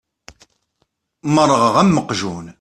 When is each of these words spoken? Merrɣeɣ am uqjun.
Merrɣeɣ 1.35 1.75
am 1.81 1.93
uqjun. 2.01 2.47